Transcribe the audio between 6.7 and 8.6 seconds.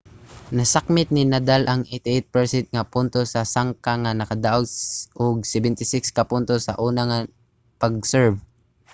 una nga pag-serve